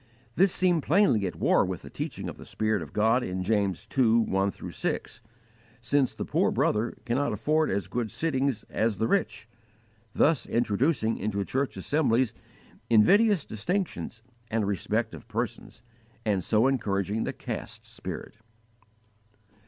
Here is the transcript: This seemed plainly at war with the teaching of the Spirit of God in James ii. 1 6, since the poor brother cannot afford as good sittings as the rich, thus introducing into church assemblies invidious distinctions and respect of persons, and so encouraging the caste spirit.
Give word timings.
This 0.35 0.51
seemed 0.51 0.81
plainly 0.81 1.27
at 1.27 1.35
war 1.35 1.63
with 1.63 1.83
the 1.83 1.89
teaching 1.91 2.27
of 2.27 2.37
the 2.39 2.43
Spirit 2.43 2.81
of 2.81 2.91
God 2.91 3.21
in 3.23 3.43
James 3.43 3.87
ii. 3.95 4.03
1 4.21 4.71
6, 4.71 5.21
since 5.79 6.15
the 6.15 6.25
poor 6.25 6.49
brother 6.49 6.97
cannot 7.05 7.33
afford 7.33 7.69
as 7.69 7.85
good 7.87 8.09
sittings 8.09 8.63
as 8.63 8.97
the 8.97 9.07
rich, 9.07 9.47
thus 10.15 10.47
introducing 10.47 11.19
into 11.19 11.45
church 11.45 11.77
assemblies 11.77 12.33
invidious 12.89 13.45
distinctions 13.45 14.23
and 14.49 14.65
respect 14.65 15.13
of 15.13 15.27
persons, 15.27 15.83
and 16.25 16.43
so 16.43 16.65
encouraging 16.65 17.23
the 17.23 17.31
caste 17.31 17.85
spirit. 17.85 18.37